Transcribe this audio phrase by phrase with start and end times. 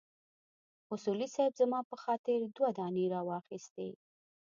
[0.93, 3.89] اصولي صیب زما په خاطر دوه دانې راواخيستې.